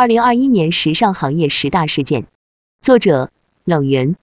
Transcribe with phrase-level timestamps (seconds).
[0.00, 2.24] 二零二一年时尚行业十大事件，
[2.80, 3.30] 作者
[3.66, 4.16] 冷云。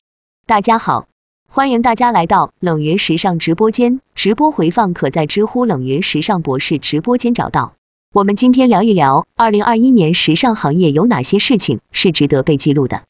[0.47, 1.07] 大家好，
[1.47, 7.75] 欢迎大家来到冷云时尚直播间，直播回放可在知乎冷云时尚博士直播间找到。
[8.11, 13.03] 我们今天聊一聊二零二一年时尚行业有哪些事情是值得被记录的。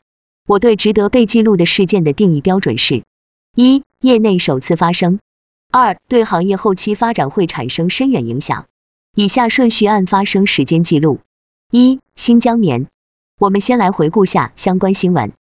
[0.46, 3.04] 我对值得被记录的事件的定义标准是：
[3.56, 5.20] 一、业内首次发生；
[5.72, 8.66] 二、对行业后期发展会产生深远影响。
[9.16, 11.22] 以下顺序按发生时间记录。
[11.70, 12.88] 一、新疆棉。
[13.38, 15.34] 我们先来回顾下相关新闻。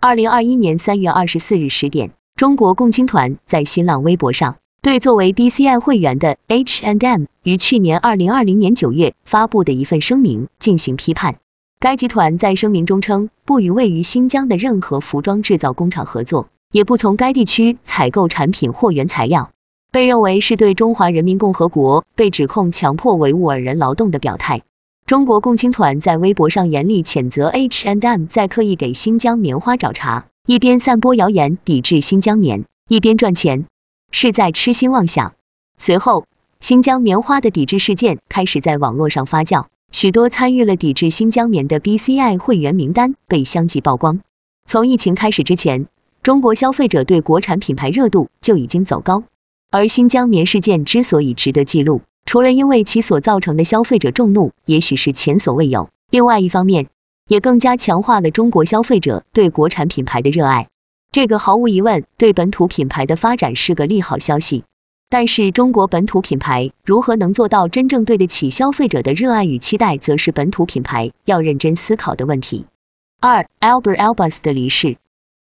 [0.00, 11.36] 二零二一年三月二十四日十点，中国共青团在新浪微博上对作为 BCI 会员的 H and M 于去年二零二零年九月发布的一份声明进行批判。
[11.78, 19.50] 该集团在声明中称，不与位于新疆的任何服装制造工厂合作，也不从该地区采购产品或原材料，
[19.92, 24.62] 被认为是对中华人民共和国被指控强迫维吾尔人劳动的表态。
[25.06, 33.66] 中国共青团在微博上严厉谴责 H and M 在刻意给新疆棉花找茬，一边散播谣言抵制新疆棉，一边赚钱，
[34.10, 35.34] 是在痴心妄想。
[35.76, 36.24] 随后，
[36.58, 44.20] 新疆棉花的抵制事件开始在网络上发酵，许多参与了抵制新疆棉的 BCI 会员名单被相继曝光。
[44.64, 45.86] 从疫情开始之前，
[46.22, 49.24] 中国消费者对国产品牌热度就已经走高，
[49.70, 52.00] 而新疆棉事件之所以值得记录。
[52.24, 56.88] 除了因为其所造成的消费者众怒，也许是前所未有，另外一方面，
[57.28, 60.68] 也更加强化了中国消费者对国产品牌的热爱。
[61.12, 64.64] 这个毫无疑问对本土品牌的发展是个利好消息。
[65.10, 72.64] 但是，中国本土品牌如何能做到真正对得起消费者的热爱与期待，则是本土品牌要认真思考的问题。
[73.20, 74.96] 二，Albert Elbaz 的离世。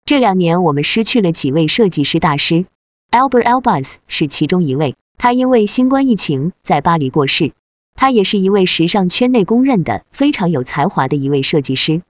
[0.05, 2.67] 这两年，我们失去了几位设计师大师
[3.11, 4.95] ，Albert Elbaz 是其中一位。
[5.19, 7.53] 他因为新冠疫情在巴黎过世。
[7.99, 12.03] 他也是一位时尚圈内公认的非常有才华的一位设计师。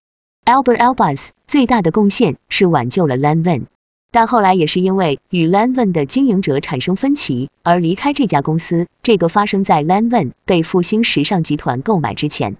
[0.44, 3.66] Albert Albus 最大的贡献是挽救了 Lanvin，
[4.10, 8.88] 但后来也是因为与 Lanvin 的经营者产生分歧而离开这家公司。
[9.02, 12.56] 这个发生在 Lanvin 被复兴时尚集团购买之前。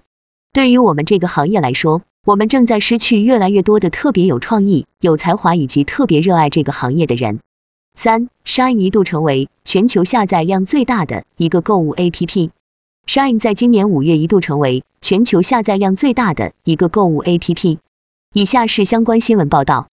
[0.53, 7.39] 对于我们这个行业来说，我们正在失去越来越多的特别有创意、有才华以及特别热爱这个行业的人。
[7.99, 12.51] 三，Shine 一度成为全球下载量最大的一个购物 APP。
[13.07, 17.79] Shine 在今年五月一度成为全球下载量最大的一个购物 APP。
[18.35, 19.87] 以下是相关新闻报道。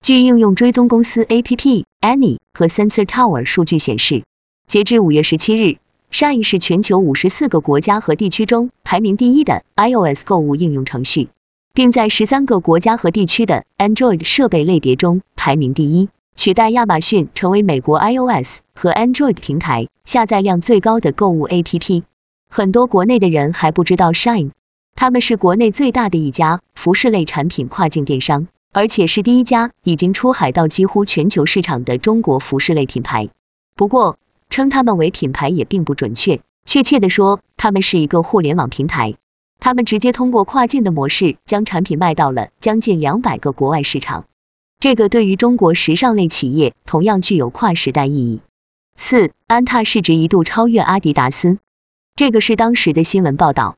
[0.00, 4.24] 据应用追踪公司 APP Annie 和 Sensor Tower 数据显示，
[4.66, 5.76] 截至五月十七日
[6.10, 11.28] ，Shine 是全球五十四个国家和地区中排名第一的 iOS 购物应用程序，
[11.74, 16.08] 并在十三个国家和地区的 Android 设备类别中排名第一。
[16.36, 22.02] 取代亚马逊成为美国 iOS 和 Android 平台下载量最高的购物 APP。
[22.48, 24.52] 很多国内的人还不知道 Shine，
[24.96, 33.28] 他们是国内最大的一家服饰类产品跨境电商，而且是第一家已经出海到几乎全球市场的中国服饰类品牌。
[33.76, 34.16] 不过，
[34.48, 39.14] 称他们为品牌也并不准确，确切的说，他们是一个互联网平台。
[39.60, 44.24] 他们直接通过跨境的模式将产品卖到了将近两百个国外市场。
[44.80, 48.40] 这个对于中国时尚类企业同样具有跨时代意义。
[48.96, 51.58] 四，安踏市值一度超越阿迪达斯，
[52.16, 53.76] 这个是当时的新闻报道。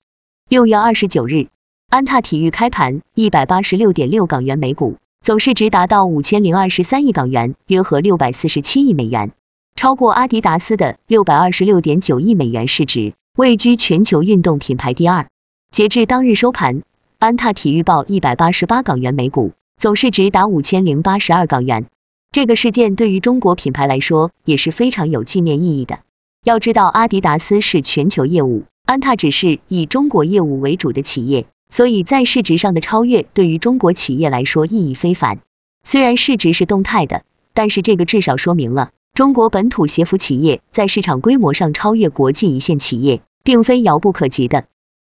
[0.49, 1.49] 六月二十九日，
[1.91, 9.33] 安踏体育开盘一百八十六点六港元每股，总市值达到五千零二十三亿港元，约合六百四十七亿美元，
[9.75, 15.27] 超过阿迪达斯的六百二十六点九亿美元市值，位居全球运动品牌第二。
[15.73, 16.85] 截至当日收盘，
[17.19, 19.53] 安踏体育报一百八十八港元每股。
[19.83, 21.87] 总市值达五千零八十二港元，
[22.31, 25.99] 这个事件对于中国品牌来说也是非常有纪念意义的。
[26.45, 35.41] 要知道，阿迪达斯是全球业务，安踏只是以中国业务为主的企业，所以在市值上的超越对于中国企业来说意义非凡。
[35.83, 44.67] 虽然市值是动态的，但是这个至少说明了中国本土鞋服企业在市场规模上超越国际一线企业，并非遥不可及的。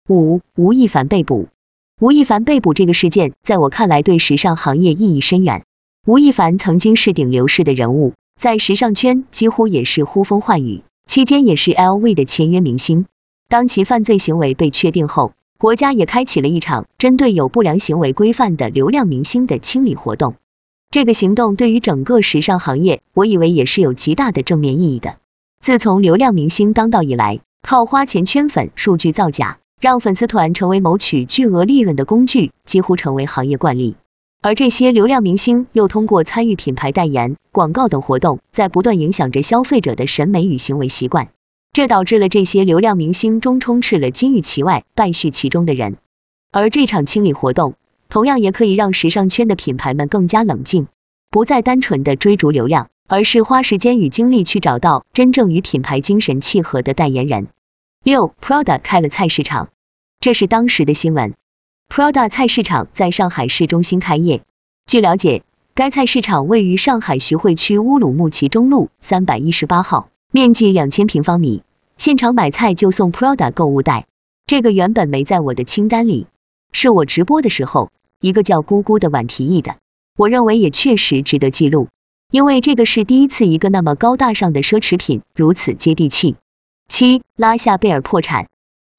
[0.07, 1.49] 五，吴亦凡被捕。
[2.01, 5.65] 吴亦凡被捕这个事件，在我看来对时尚行业意义深远。
[6.07, 13.05] 吴亦凡曾经是顶流式的人物，在时尚圈几乎也是呼风唤雨，期间也是 LV 的签约明星。
[13.49, 20.33] 当其犯罪行为被确定后，国家也开启了一场针对有不良行为规范的流量明星的清理活动。
[20.89, 25.17] 这个行动对于整个时尚行业，我以为也是有极大的正面意义的。
[25.59, 29.59] 自从流量明星当道以来，靠花钱圈粉、数据造假。
[29.81, 33.95] 让粉丝团成为谋取巨额利润的工具，几乎成为行业惯例。
[34.39, 41.29] 而这些流量明星又通过参与品牌代言、广告等活动，在不断影响着消费者的审美与行为习惯。
[41.73, 45.97] 这导致了这些流量明星中充斥了金玉其外、败絮其中的人。
[46.51, 47.73] 而这场清理活动，
[48.07, 50.85] 同样也可以让时尚圈的品牌们更加冷静，
[51.31, 57.47] 不再单纯的追逐流量，而是花时间与精力去找到真正与品牌精神契合的代言人。
[58.03, 59.69] 六，Prada 开了菜市场，
[60.19, 61.35] 这是当时的新闻。
[61.87, 64.41] Prada 菜市场在上海市中心开业。
[64.87, 65.43] 据了解，
[65.75, 71.61] 该菜市场位于上海徐汇区乌鲁木齐中路三百一十八号，面积两千平方米。
[71.99, 74.07] 现场买菜就送 Prada 购物袋，
[74.47, 76.25] 这个原本没在我的清单里，
[76.71, 79.75] 是我直播的时候，一个叫姑姑的晚提议的。
[80.17, 81.87] 我认为也确实值得记录，
[82.31, 86.35] 因为这个是第一次一个那么高大上的奢侈品如此接地气。
[86.93, 88.47] 七，拉夏贝尔破产，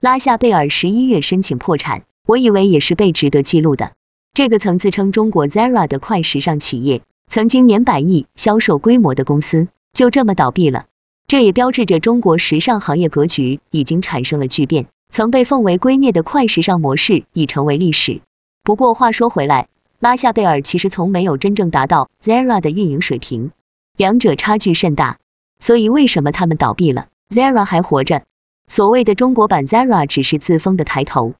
[0.00, 2.04] 拉夏贝尔十一月申请破产。
[2.26, 3.92] 我以为也是被值得记录的。
[4.32, 10.86] 这个曾自称中国 Zara 的快时尚企业，曾经年百亿销售规模的公司，就这么倒闭了。
[11.26, 14.86] 这也标志着中国时尚行业格局已经产生了巨变。
[15.10, 18.22] 曾被奉为圭臬的快时尚模式已成为历史。
[18.62, 19.68] 不过话说回来，
[20.00, 23.50] 拉夏贝尔其实从没有真正达到 Zara 的运营水平，
[23.98, 25.18] 两者差距甚大。
[25.60, 28.22] 所以为什么他们倒闭了，Zara 还活着？
[28.68, 31.34] 所谓的中国版 Zara 只是自封的抬头。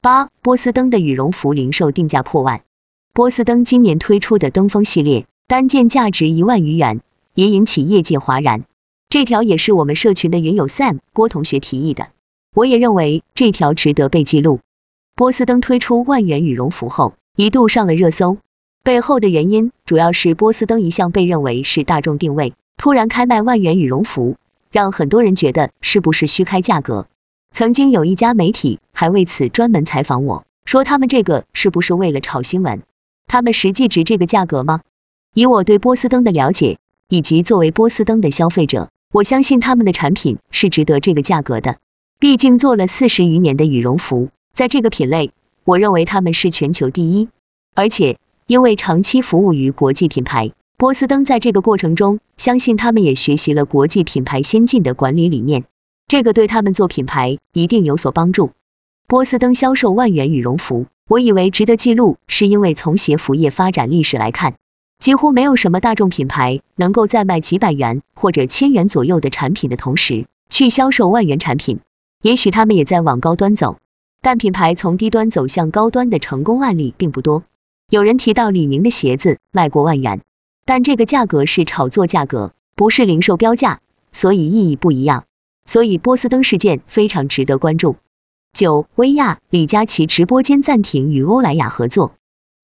[0.00, 2.62] 八，波司登的羽绒服零售定价破万。
[3.12, 7.00] 波司登今年推出的登峰系列，单件价值一万余元，
[7.34, 8.64] 也引起业界哗然。
[9.10, 12.08] 这条也是我们社群的云友 Sam 郭同学提议的，
[12.54, 14.60] 我也认为这条值得被记录。
[15.14, 18.38] 波司登推出万元羽绒服后，一度上了热搜，
[18.82, 24.36] 背后的原因主要是波司登一向被认为是大众定位，突然开卖万元羽绒服，
[24.72, 27.06] 让很多人觉得是不是虚开价格。
[27.52, 32.82] 曾经有一家媒体还为此专门采访我，说他们这个是不是为了炒新闻？
[33.26, 34.80] 他们实际值这个价格吗？
[35.34, 36.78] 以我对波司登的了解，
[37.08, 41.76] 以及作为波司登的消费者，我相信他们的产品是值得这个价格的。
[42.18, 45.32] 毕竟做了四十余年的羽绒服，在这个品类，
[45.64, 47.28] 我认为他们是全球第一。
[47.74, 55.62] 而且因为长期服务于国际品牌，波司登在这个过程中，相信他们也学习了国际品牌先进的管理理念。
[56.08, 58.50] 这个对他们做品牌一定有所帮助。
[59.06, 64.54] 波司登销售万元羽绒服，我以为值得记录，是因为从鞋服业发展历史来看，
[64.98, 71.78] 几乎没有什么大众品牌能够在卖几百元或者千元左右的产品的同时，去销售万元产品。
[72.22, 73.76] 也许他们也在往高端走，
[74.20, 77.44] 但品牌从低端走向高端的成功案例并不多。
[77.88, 80.22] 有人提到李宁的鞋子卖过万元，
[80.64, 83.80] 但这个价格是炒作价格，不是零售标价，
[84.12, 85.24] 所以意义不一样。
[85.64, 87.96] 所以波司登事件非常值得关注。
[88.52, 92.12] 九，薇娅李佳琦直播间暂停与欧莱雅合作，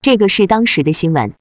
[0.02, 1.32] 这个是当时的新闻。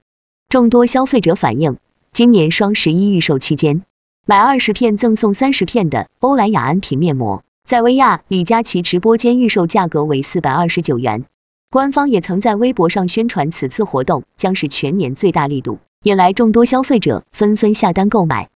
[0.50, 1.77] 众多消费者反映，
[2.13, 3.83] 今年双十一预售期间，
[4.25, 11.25] 买二十片赠送三十片的欧莱雅安瓶面膜，在薇娅李佳琦直播间预售价格为四百二十九元。
[11.69, 18.50] 官方也曾在微博上宣传此次活动将是全年最大力度，引来众多消费者纷纷下单购买。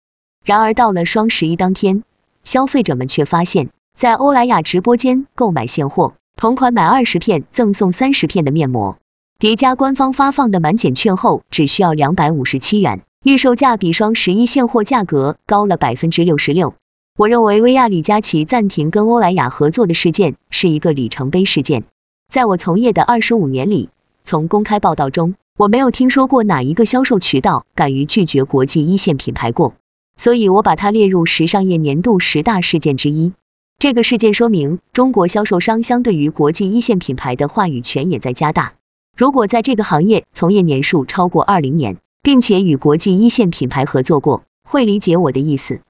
[0.45, 2.03] 然而到了双十一当天，
[2.43, 8.97] 消费者们却发现，在欧莱雅直播间购买现货，同款买二十片赠送三十片的面膜，
[9.39, 16.75] 叠加官方发放的满减券后，只需要两百五十七元，预售价比双十一现货价格高了百分之六十六。
[17.17, 21.83] 我认为薇娅李佳琦暂停跟欧莱雅合作的事件是一个里程碑事件。
[22.31, 23.89] 在我从业的二十五年里，
[24.23, 29.75] 从公开报道中，我没有听说过哪一个销售渠道敢于拒绝国际一线品牌过。
[30.17, 33.33] 所以我把它列入时尚业年度十大事件之一。
[33.79, 38.73] 这个事件说明，中国销售商相对于国际一线品牌的话语权也在加大。
[39.17, 45.81] 如果在这个行业从业年数超过二零年，并且与国际一线品牌合作过，会理解我的意思。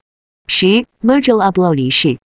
[0.46, 2.18] 十，Virgil Abloh 离世。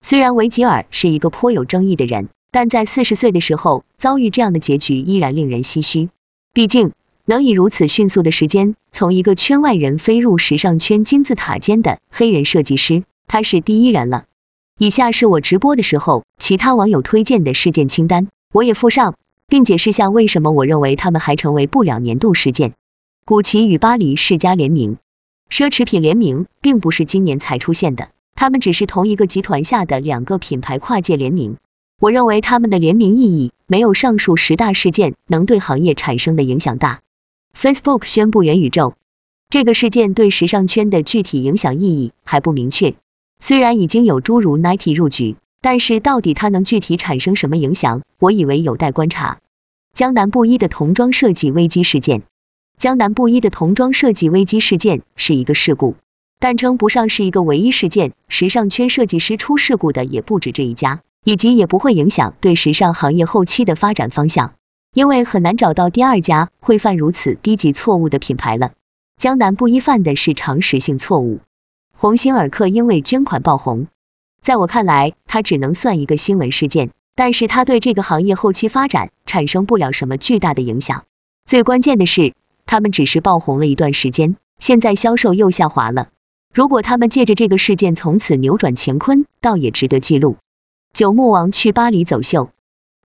[0.00, 6.08] 虽然维吉尔是一个颇有争议的人，但在四十岁的时候遭遇这样的结局，依然令人唏嘘。
[6.52, 6.92] 毕竟。
[7.24, 14.24] 能以如此迅速的时间，从一个圈外人飞入时尚圈金字塔尖的黑人设计师，他是第一人了。
[14.76, 19.14] 以下是我直播的时候其他网友推荐的事件清单，我也附上，
[19.46, 22.72] 并解释下为什么我认为他们还成为不了年度事件。
[23.24, 24.96] 古奇与巴黎世家联名，
[25.48, 31.56] 奢侈品联名并不是今年才出现的，他们只是同一个集团下的两个品牌跨界联名。
[32.02, 37.00] 我认为他们的联名意义没有上述十大事件能对行业产生的影响大。
[37.56, 38.94] Facebook 宣布元宇宙
[39.48, 42.96] 这个事件对时尚圈的具体影响意义还不明确。
[43.38, 49.38] 虽然已经有诸如 Nike 入局，但是到底它能具体产生什么影响，我以为有待观察。
[49.94, 52.24] 江南布衣的童装设计危机事件，
[52.78, 55.94] 江南布衣的童装设计危机事件是一个事故，
[56.40, 58.12] 但称不上是一个唯一事件。
[58.26, 64.54] 时尚圈设计师出事故的也不止这一家，以及也不会影响对时尚行业后期的发展方向，
[64.92, 68.72] 因为很难找到第二家会犯如此低级错误的品牌了。
[69.16, 71.40] 江南布衣犯的是常识性错误。
[71.96, 73.86] 鸿星尔克因为捐款爆红，
[74.40, 81.04] 在我看来，它只能算一个新闻事件，但是它对这个行业后期发展产生不了什么巨大的影响。
[81.44, 82.34] 最关键的是，
[82.66, 86.08] 他们只是爆红了一段时间，现在销售又下滑了。
[86.52, 90.36] 如果他们借着这个事件从此扭转乾坤，倒也值得记录。
[90.94, 92.50] 九牧王去巴黎走秀，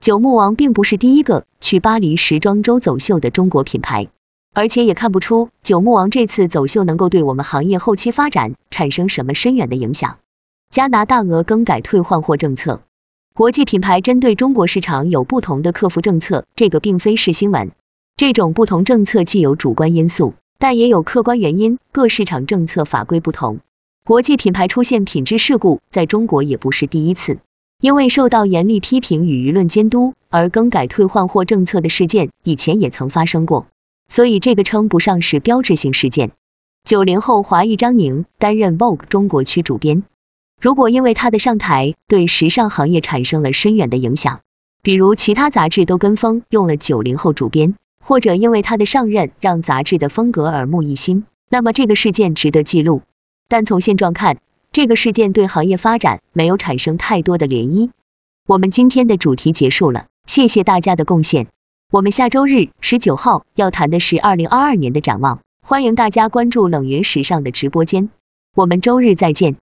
[0.01, 4.09] 九牧王并不是第一个去巴黎时装周走秀的中国品牌。
[4.53, 10.17] 而且也看不出九牧王这次走秀能够对我们行业后期发展产生什么深远的影响。
[10.69, 12.81] 加拿大额更改退换货政策，
[13.33, 17.71] 国际品牌针对中国市场有不同的客服政策，这个并非是新闻。
[18.17, 23.59] 这种不同政策既有主观因素，但也有客观原因，各市场政策法规不同。
[24.05, 27.39] 国际品牌出现品质事故，在中国也不是第一次，
[27.79, 33.67] 因为受到严厉批评与舆论监督而更改退换货政策的事件，以前也曾发生过。
[34.09, 36.31] 所以这个称不上是标志性事件。
[36.83, 40.03] 九零后华裔张宁担任 Vogue 中国区主编，
[40.59, 44.39] 如果因为他的上台对时尚行业产生了深远的影响，
[44.81, 53.01] 比如其他杂志都跟风用了九零后主编，或者因为他的上任让杂志的风格耳目一新，那么这个事件值得记录。
[53.49, 54.37] 但从现状看，
[54.77, 57.89] 这个事件对行业发展没有产生太多的涟漪。
[58.45, 61.47] 我们今天的主题结束了，谢谢大家的贡献。
[61.91, 68.11] 我们下周日十九号要谈的是二零二二年的展望，欢迎大家关注冷云时尚的直播间，
[68.53, 69.55] 我们周日再见。